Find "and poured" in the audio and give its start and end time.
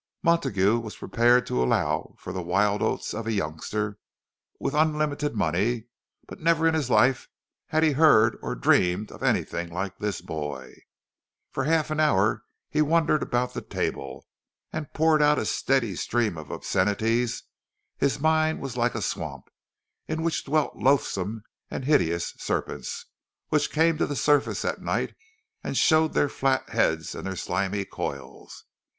14.73-15.21